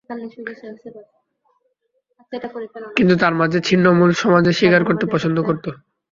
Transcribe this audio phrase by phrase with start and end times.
[2.97, 5.65] কিন্তু তার মাঝে ছিন্নমূল সমাজে শিকার করতে পছন্দ করত।